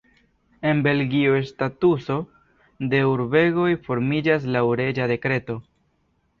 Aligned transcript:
En 0.69 0.79
Belgio 0.87 1.35
statuso 1.49 2.17
de 2.95 3.03
urbegoj 3.11 3.69
formiĝas 3.87 4.51
laŭ 4.59 4.67
reĝa 4.83 5.11
dekreto. 5.17 5.63